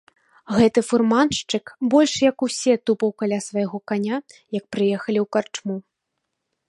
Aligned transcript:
Гэты 0.59 0.79
фурманшчык 0.89 1.65
больш 1.93 2.13
як 2.29 2.37
усе 2.47 2.73
тупаў 2.91 3.09
каля 3.23 3.39
свайго 3.49 3.77
каня, 3.93 4.17
як 4.59 4.65
прыехалі 4.77 5.19
ў 5.25 5.27
карчму. 5.39 5.75